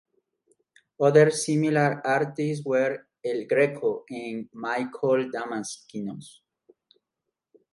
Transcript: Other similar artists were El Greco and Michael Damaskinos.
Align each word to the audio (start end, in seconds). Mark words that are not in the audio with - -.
Other 0.99 1.29
similar 1.29 2.01
artists 2.03 2.65
were 2.65 3.05
El 3.23 3.45
Greco 3.45 4.03
and 4.09 4.49
Michael 4.51 5.29
Damaskinos. 5.29 6.39